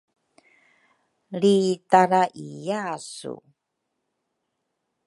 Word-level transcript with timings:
lritaraiyasu. 1.39 3.33